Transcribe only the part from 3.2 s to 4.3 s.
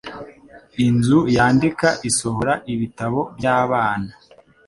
by'abana,